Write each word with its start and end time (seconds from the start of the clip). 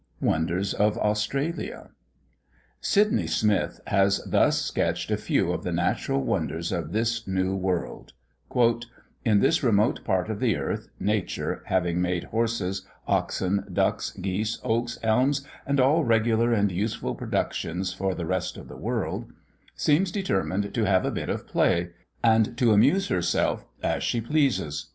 WONDERS 0.19 0.73
OF 0.73 0.97
AUSTRALIA. 0.97 1.91
Sydney 2.79 3.27
Smith 3.27 3.79
has 3.85 4.17
thus 4.25 4.59
sketched 4.59 5.11
a 5.11 5.15
few 5.17 5.51
of 5.51 5.61
the 5.63 5.71
natural 5.71 6.23
wonders 6.23 6.71
of 6.71 6.91
this 6.91 7.27
new 7.27 7.55
world: 7.55 8.13
"In 9.23 9.41
this 9.41 9.61
remote 9.61 10.03
part 10.03 10.27
of 10.31 10.39
the 10.39 10.57
earth, 10.57 10.87
Nature 10.99 11.61
(having 11.67 12.01
made 12.01 12.23
horses, 12.23 12.83
oxen, 13.07 13.63
ducks, 13.71 14.09
geese, 14.19 14.57
oaks, 14.63 14.97
elms, 15.03 15.45
and 15.67 15.79
all 15.79 16.03
regular 16.03 16.51
and 16.51 16.71
useful 16.71 17.13
productions, 17.13 17.93
for 17.93 18.15
the 18.15 18.25
rest 18.25 18.57
of 18.57 18.69
the 18.69 18.75
world) 18.77 19.31
seems 19.75 20.11
determined 20.11 20.73
to 20.73 20.85
have 20.85 21.05
a 21.05 21.11
bit 21.11 21.29
of 21.29 21.45
play, 21.45 21.89
and 22.23 22.57
to 22.57 22.73
amuse 22.73 23.09
herself 23.09 23.67
as 23.83 24.01
she 24.01 24.19
pleases. 24.19 24.89